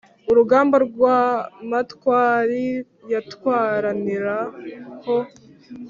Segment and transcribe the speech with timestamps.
[0.31, 1.17] urugamba rwa
[1.69, 2.63] matwari
[3.11, 4.35] yatwaranira
[5.03, 5.17] ho